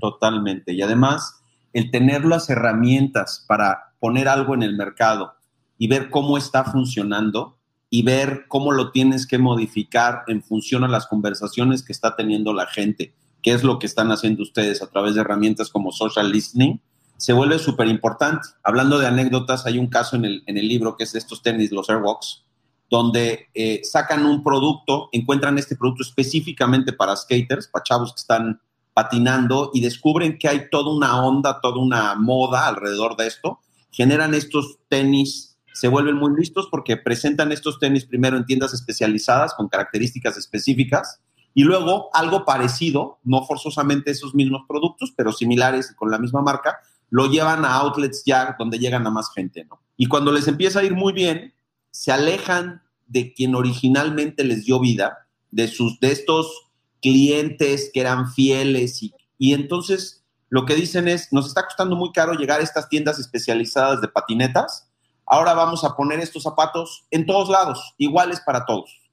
[0.00, 0.72] Totalmente.
[0.72, 1.42] Y además,
[1.76, 5.34] el tener las herramientas para poner algo en el mercado
[5.76, 7.58] y ver cómo está funcionando,
[7.90, 12.52] y ver cómo lo tienes que modificar en función a las conversaciones que está teniendo
[12.52, 16.32] la gente, qué es lo que están haciendo ustedes a través de herramientas como social
[16.32, 16.80] listening,
[17.18, 18.48] se vuelve súper importante.
[18.62, 21.72] Hablando de anécdotas, hay un caso en el, en el libro que es estos tenis,
[21.72, 22.44] los Airwalks,
[22.90, 28.60] donde eh, sacan un producto, encuentran este producto específicamente para skaters, para chavos que están
[28.96, 33.60] patinando y descubren que hay toda una onda, toda una moda alrededor de esto.
[33.90, 39.52] Generan estos tenis se vuelven muy listos porque presentan estos tenis primero en tiendas especializadas
[39.52, 41.20] con características específicas
[41.52, 46.78] y luego algo parecido, no forzosamente esos mismos productos, pero similares con la misma marca,
[47.10, 49.78] lo llevan a outlets ya donde llegan a más gente, ¿no?
[49.98, 51.52] Y cuando les empieza a ir muy bien,
[51.90, 56.65] se alejan de quien originalmente les dio vida, de, sus, de estos
[57.06, 62.10] clientes que eran fieles y, y entonces lo que dicen es, nos está costando muy
[62.10, 64.90] caro llegar a estas tiendas especializadas de patinetas,
[65.24, 69.08] ahora vamos a poner estos zapatos en todos lados, iguales para todos.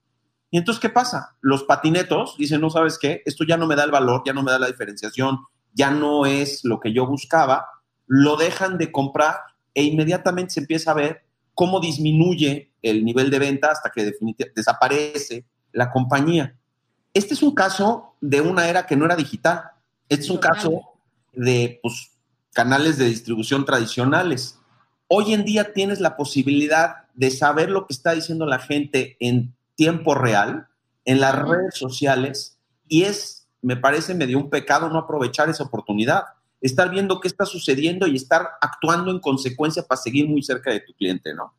[0.50, 1.38] Y entonces, ¿qué pasa?
[1.42, 4.42] Los patinetos dicen, no sabes qué, esto ya no me da el valor, ya no
[4.42, 5.38] me da la diferenciación,
[5.72, 7.68] ya no es lo que yo buscaba,
[8.08, 9.38] lo dejan de comprar
[9.76, 14.14] e inmediatamente se empieza a ver cómo disminuye el nivel de venta hasta que
[14.56, 16.58] desaparece la compañía.
[17.14, 19.72] Este es un caso de una era que no era digital.
[20.10, 20.82] Este es un caso
[21.34, 22.12] de pues,
[22.54, 24.60] canales de distribución tradicionales.
[25.08, 29.54] Hoy en día tienes la posibilidad de saber lo que está diciendo la gente en
[29.76, 30.68] tiempo real,
[31.06, 36.24] en las redes sociales, y es, me parece, medio un pecado no aprovechar esa oportunidad.
[36.62, 40.80] Estar viendo qué está sucediendo y estar actuando en consecuencia para seguir muy cerca de
[40.80, 41.54] tu cliente, ¿no?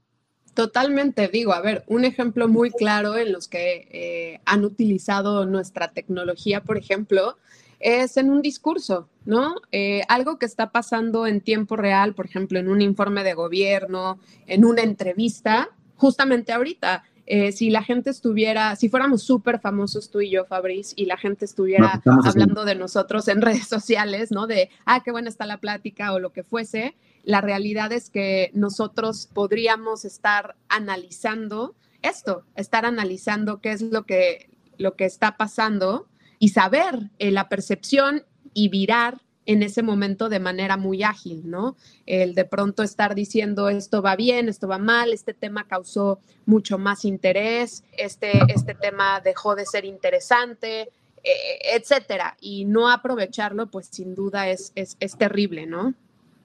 [0.55, 5.91] Totalmente, digo, a ver, un ejemplo muy claro en los que eh, han utilizado nuestra
[5.93, 7.37] tecnología, por ejemplo,
[7.81, 9.57] es en un discurso, ¿no?
[9.73, 14.21] Eh, algo que está pasando en tiempo real, por ejemplo, en un informe de gobierno,
[14.47, 17.03] en una entrevista, justamente ahorita.
[17.27, 21.17] Eh, si la gente estuviera, si fuéramos súper famosos tú y yo, Fabriz, y la
[21.17, 24.47] gente estuviera hablando de nosotros en redes sociales, ¿no?
[24.47, 28.51] De, ah, qué buena está la plática o lo que fuese, la realidad es que
[28.55, 36.07] nosotros podríamos estar analizando esto, estar analizando qué es lo que, lo que está pasando
[36.39, 41.77] y saber eh, la percepción y virar en ese momento de manera muy ágil, ¿no?
[42.07, 46.79] El de pronto estar diciendo esto va bien, esto va mal, este tema causó mucho
[46.79, 50.91] más interés, este, este tema dejó de ser interesante,
[51.23, 52.37] eh, etcétera.
[52.41, 55.95] Y no aprovecharlo, pues sin duda es, es, es terrible, ¿no?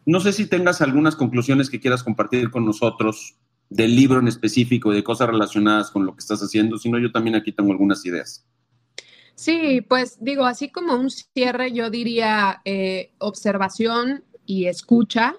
[0.09, 3.35] No sé si tengas algunas conclusiones que quieras compartir con nosotros
[3.69, 7.35] del libro en específico, de cosas relacionadas con lo que estás haciendo, sino yo también
[7.35, 8.43] aquí tengo algunas ideas.
[9.35, 15.35] Sí, pues digo, así como un cierre, yo diría eh, observación y escucha,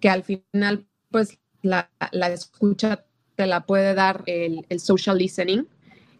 [0.00, 1.90] que al final, pues la,
[2.32, 3.04] escucha
[3.36, 5.66] te la puede dar el, social listening.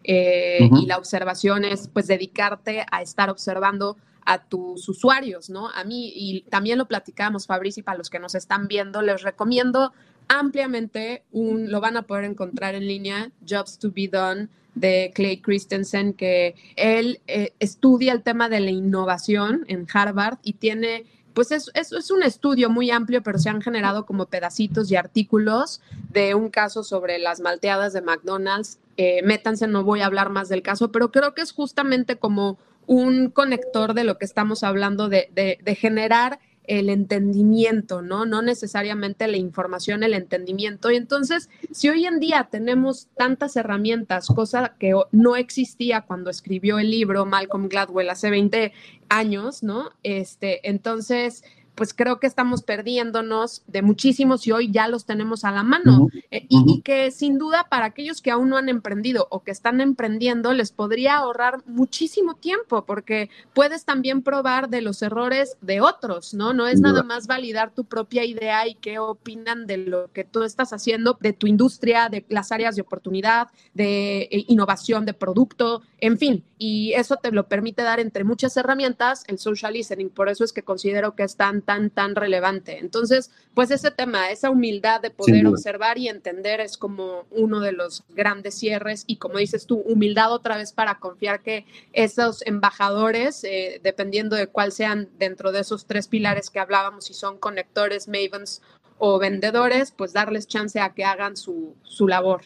[0.03, 5.69] Eh, y la observación es pues dedicarte a estar observando a tus usuarios, ¿no?
[5.69, 9.21] A mí, y también lo platicamos, Fabricio, y para los que nos están viendo, les
[9.21, 9.93] recomiendo
[10.27, 15.37] ampliamente un, lo van a poder encontrar en línea, Jobs to be Done de Clay
[15.37, 21.51] Christensen, que él eh, estudia el tema de la innovación en Harvard y tiene, pues
[21.51, 26.35] eso es, un estudio muy amplio, pero se han generado como pedacitos y artículos de
[26.35, 28.79] un caso sobre las malteadas de McDonald's.
[28.97, 32.57] Eh, métanse, no voy a hablar más del caso, pero creo que es justamente como
[32.87, 38.25] un conector de lo que estamos hablando de, de, de generar el entendimiento, ¿no?
[38.25, 40.91] No necesariamente la información, el entendimiento.
[40.91, 46.79] Y entonces, si hoy en día tenemos tantas herramientas, cosa que no existía cuando escribió
[46.79, 48.73] el libro Malcolm Gladwell hace 20
[49.09, 49.91] años, ¿no?
[50.03, 51.43] Este, entonces,
[51.75, 56.09] pues creo que estamos perdiéndonos de muchísimos y hoy ya los tenemos a la mano.
[56.31, 59.81] Eh, y, que sin duda para aquellos que aún no han emprendido o que están
[59.81, 66.33] emprendiendo, les podría ahorrar muchísimo tiempo porque puedes también probar de los errores de otros,
[66.33, 66.53] ¿no?
[66.53, 70.43] No es nada más validar tu propia idea y qué opinan de lo que tú
[70.43, 75.81] estás haciendo, de tu industria, de las áreas de oportunidad, de eh, innovación de producto,
[75.99, 76.43] en fin.
[76.57, 80.09] Y eso te lo permite dar entre muchas herramientas el social listening.
[80.09, 82.79] Por eso es que considero que es tan tan, tan relevante.
[82.79, 87.71] Entonces, pues ese tema, esa humildad de poder observar y entender es como uno de
[87.71, 93.43] los grandes cierres y como dices tú, humildad otra vez para confiar que esos embajadores,
[93.43, 98.07] eh, dependiendo de cuál sean dentro de esos tres pilares que hablábamos, si son conectores,
[98.07, 98.61] mavens
[98.97, 102.43] o vendedores, pues darles chance a que hagan su, su labor.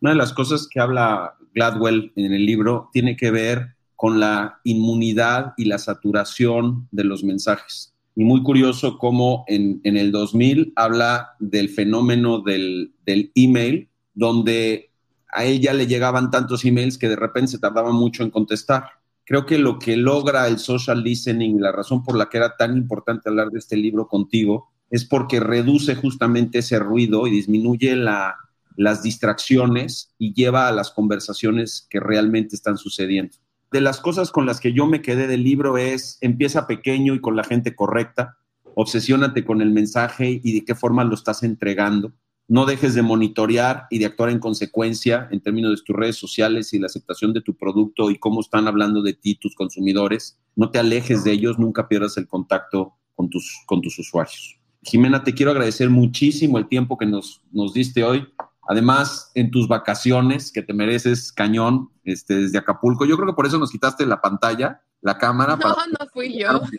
[0.00, 4.60] Una de las cosas que habla Gladwell en el libro tiene que ver con la
[4.62, 7.95] inmunidad y la saturación de los mensajes.
[8.18, 14.90] Y muy curioso cómo en, el 2000 habla del fenómeno del, del email, donde
[15.30, 18.84] a ella le llegaban tantos emails que de repente se tardaba mucho en contestar.
[19.26, 22.74] Creo que lo que logra el social listening, la razón por la que era tan
[22.78, 29.02] importante hablar de este libro contigo, es porque reduce justamente ese ruido y disminuye las
[29.02, 33.36] distracciones y lleva a las conversaciones que realmente están sucediendo
[33.72, 37.20] de las cosas con las que yo me quedé del libro es empieza pequeño y
[37.20, 38.38] con la gente correcta,
[38.74, 42.12] obsesiónate con el mensaje y de qué forma lo estás entregando.
[42.48, 46.72] No dejes de monitorear y de actuar en consecuencia en términos de tus redes sociales
[46.72, 50.38] y la aceptación de tu producto y cómo están hablando de ti tus consumidores.
[50.54, 54.56] No te alejes de ellos, nunca pierdas el contacto con tus, con tus usuarios.
[54.82, 58.28] Jimena, te quiero agradecer muchísimo el tiempo que nos, nos diste hoy.
[58.68, 63.04] Además, en tus vacaciones, que te mereces cañón, este, desde Acapulco.
[63.04, 65.56] Yo creo que por eso nos quitaste la pantalla, la cámara.
[65.56, 66.60] No, no fui yo.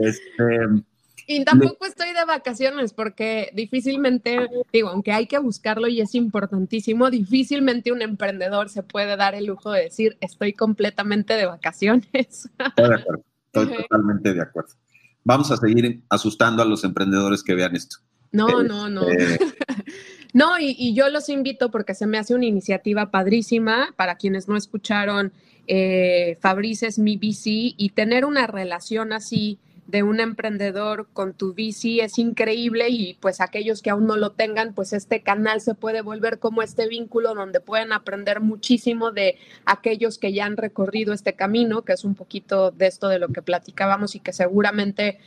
[0.00, 0.84] Este,
[1.26, 7.10] y tampoco estoy de vacaciones porque difícilmente, digo, aunque hay que buscarlo y es importantísimo,
[7.10, 12.50] difícilmente un emprendedor se puede dar el lujo de decir estoy completamente de vacaciones.
[12.58, 14.70] Estoy de acuerdo, estoy totalmente de acuerdo.
[15.24, 17.96] Vamos a seguir asustando a los emprendedores que vean esto.
[18.30, 19.08] No, no, no.
[19.08, 19.46] Este,
[20.34, 24.56] no, y, yo los invito porque se me hace una iniciativa padrísima para quienes no
[24.56, 25.32] escucharon.
[25.68, 26.36] Eh,
[26.98, 32.88] mi bici y tener una relación así de un emprendedor con tu bici es increíble
[32.88, 36.62] y pues aquellos que aún no lo tengan, pues este canal se puede volver como
[36.62, 41.92] este vínculo donde pueden aprender muchísimo de aquellos que ya han recorrido este camino, que
[41.92, 45.18] es un poquito de esto de lo que platicábamos y que seguramente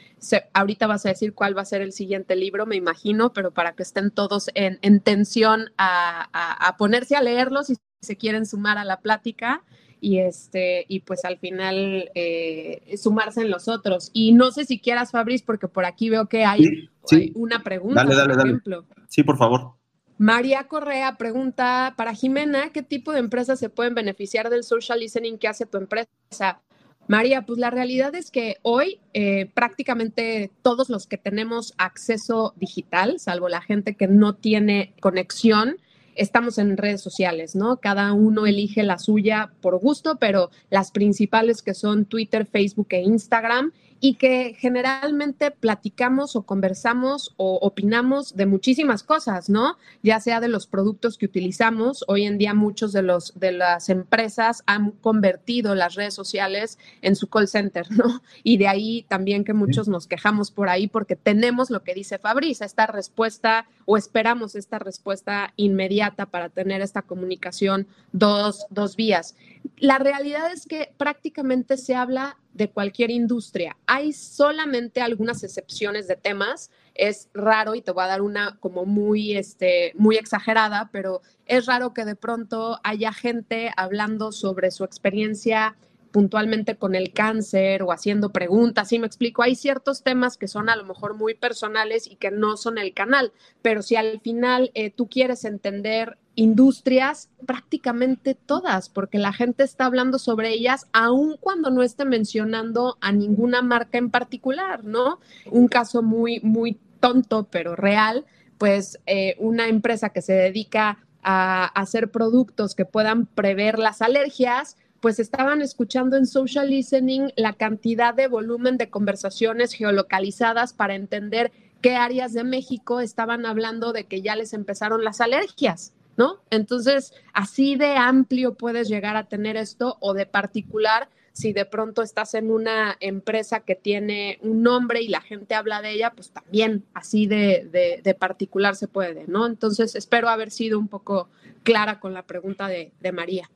[0.53, 3.73] ahorita vas a decir cuál va a ser el siguiente libro, me imagino, pero para
[3.73, 9.01] que estén todos en, tensión a ponerse a leerlos y se quieren sumar a la
[9.01, 9.63] plática
[9.99, 14.11] y este y pues al final eh, sumarse en los otros.
[14.13, 16.89] Y no sé si quieras, Fabriz, porque por aquí veo que hay,
[17.35, 18.85] una pregunta, dale, dale, por ejemplo.
[19.07, 19.73] Sí, por favor.
[20.17, 25.37] María Correa pregunta para Jimena, ¿qué tipo de empresas se pueden beneficiar del social listening
[25.37, 26.61] que hace tu empresa?
[27.07, 33.19] María, pues la realidad es que hoy eh, prácticamente todos los que tenemos acceso digital,
[33.19, 35.77] salvo la gente que no tiene conexión,
[36.17, 37.77] estamos en redes sociales, ¿no?
[37.77, 43.01] Cada uno elige la suya por gusto, pero las principales que son Twitter, Facebook e
[43.01, 49.77] Instagram y que generalmente platicamos o conversamos o opinamos de muchísimas cosas, ¿no?
[50.03, 52.03] Ya sea de los productos que utilizamos.
[52.07, 57.15] Hoy en día muchos de los de las empresas han convertido las redes sociales en
[57.15, 58.21] su call center, ¿no?
[58.43, 62.19] Y de ahí también que muchos nos quejamos por ahí porque tenemos lo que dice
[62.19, 69.35] Fabriz, esta respuesta o esperamos esta respuesta inmediata para tener esta comunicación dos, dos vías.
[69.77, 73.77] La realidad es que prácticamente se habla de cualquier industria.
[73.85, 76.71] Hay solamente algunas excepciones de temas.
[76.95, 81.67] Es raro y te voy a dar una como muy, este, muy exagerada, pero es
[81.67, 85.77] raro que de pronto haya gente hablando sobre su experiencia
[86.17, 89.43] puntualmente con el cáncer o haciendo preguntas, ¿sí me explico?
[89.43, 92.95] Hay ciertos temas que son a lo mejor muy personales y que no son el
[92.95, 99.63] canal, pero si al final eh, tú quieres entender industrias, prácticamente todas, porque la gente
[99.63, 105.19] está hablando sobre ellas, aun cuando no esté mencionando a ninguna marca en particular, ¿no?
[105.51, 108.25] Un caso muy, muy tonto, pero real,
[108.57, 114.77] pues eh, una empresa que se dedica a hacer productos que puedan prever las alergias,
[114.99, 121.51] pues estaban escuchando en social listening la cantidad de volumen de conversaciones geolocalizadas para entender
[121.81, 125.93] qué áreas de México estaban hablando de que ya les empezaron las alergias.
[126.17, 126.39] ¿no?
[126.49, 132.01] Entonces, así de amplio puedes llegar a tener esto o de particular si de pronto
[132.01, 136.31] estás en una empresa que tiene un nombre y la gente habla de ella, pues
[136.31, 139.45] también así de, de, particular se puede, ¿no?
[139.45, 141.29] Entonces, espero haber sido un poco
[141.61, 143.51] clara con la pregunta de, de, María.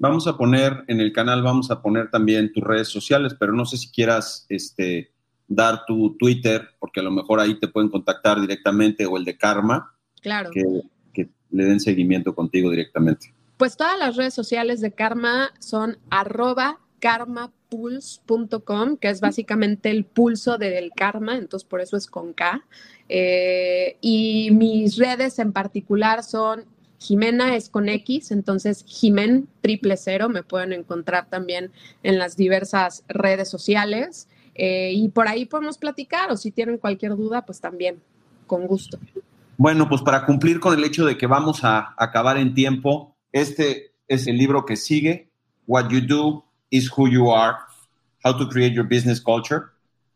[0.00, 3.64] Vamos a poner en el canal, vamos a poner también tus redes sociales, pero no
[3.64, 5.12] sé si quieras este,
[5.46, 9.38] dar tu Twitter, porque a lo mejor ahí te pueden contactar directamente, o el de
[9.38, 9.94] Karma.
[10.20, 10.50] Claro
[11.50, 13.32] le den seguimiento contigo directamente?
[13.56, 20.58] Pues todas las redes sociales de Karma son arroba karmapulse.com, que es básicamente el pulso
[20.58, 22.62] del karma, entonces por eso es con K.
[23.08, 26.66] Eh, y mis redes en particular son
[27.00, 31.72] Jimena es con X, entonces Jimen triple cero, me pueden encontrar también
[32.02, 34.28] en las diversas redes sociales.
[34.54, 38.02] Eh, y por ahí podemos platicar o si tienen cualquier duda, pues también,
[38.46, 38.98] con gusto.
[39.56, 43.92] Bueno, pues para cumplir con el hecho de que vamos a acabar en tiempo, este
[44.06, 45.30] es el libro que sigue,
[45.66, 47.56] What You Do is Who You Are,
[48.24, 49.62] How to Create Your Business Culture.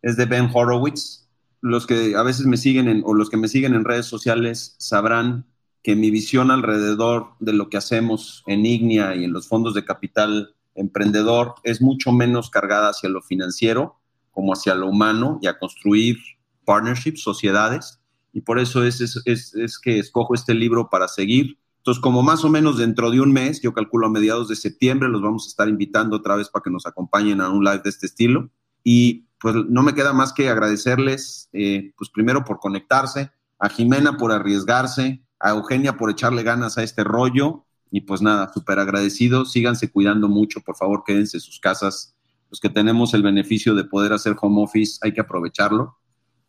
[0.03, 1.27] Es de Ben Horowitz.
[1.63, 4.75] Los que a veces me siguen en, o los que me siguen en redes sociales
[4.79, 5.47] sabrán
[5.85, 9.85] que mi visión alrededor de lo que hacemos en Ignia y en los fondos de
[9.85, 14.01] capital emprendedor es mucho menos cargada hacia lo financiero
[14.33, 16.17] como hacia lo humano y a construir
[16.65, 18.01] partnerships, sociedades
[18.33, 21.59] y por eso es, es, es, que escojo este libro para seguir.
[21.77, 25.09] Entonces, como más o menos dentro de un mes, yo calculo a mediados de septiembre,
[25.09, 27.91] los vamos a estar invitando otra vez para que nos acompañen a un live de
[27.91, 28.51] este estilo.
[28.83, 33.31] Y pues no me queda más que agradecerles, eh, pues primero por conectarse,
[33.61, 37.65] a Jimena por arriesgarse, a Eugenia por echarle ganas a este rollo.
[37.91, 42.17] Y pues nada, súper agradecidos, síganse cuidando mucho, por favor, quédense en sus casas.
[42.51, 45.97] Los que tenemos el beneficio de poder hacer home office, hay que aprovecharlo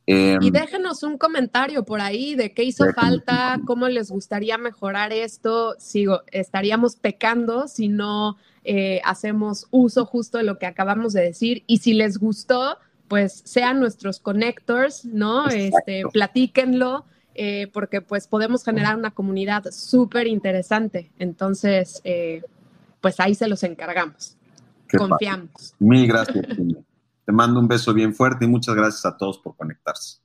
[0.07, 5.11] Em, y déjenos un comentario por ahí de qué hizo falta, cómo les gustaría mejorar
[5.11, 5.75] esto.
[5.79, 11.63] Sigo, estaríamos pecando si no eh, hacemos uso justo de lo que acabamos de decir.
[11.65, 12.77] Y si les gustó,
[13.07, 15.47] pues sean nuestros connectors, ¿no?
[15.47, 17.05] Este, platíquenlo,
[17.35, 21.11] eh, porque pues podemos generar una comunidad súper interesante.
[21.19, 22.41] Entonces, eh,
[23.01, 24.37] pues ahí se los encargamos.
[24.97, 25.75] Confiamos.
[25.79, 26.45] Mil gracias.
[27.25, 30.19] Te mando un beso bien fuerte y muchas gracias a todos por conectarse.